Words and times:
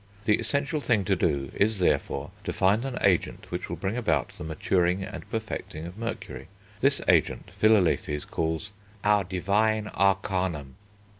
The 0.23 0.39
essential 0.39 0.81
thing 0.81 1.05
to 1.05 1.15
do 1.15 1.51
is, 1.53 1.77
therefore, 1.77 2.31
to 2.45 2.51
find 2.51 2.85
an 2.85 2.97
agent 3.01 3.45
which 3.51 3.69
will 3.69 3.75
bring 3.75 3.95
about 3.97 4.29
the 4.29 4.43
maturing 4.43 5.03
and 5.03 5.29
perfecting 5.29 5.85
of 5.85 5.95
Mercury. 5.95 6.47
This 6.79 7.01
agent, 7.07 7.51
Philalethes 7.51 8.25
calls 8.25 8.71
"Our 9.03 9.23
divine 9.23 9.89
Arcanum." 9.93 10.73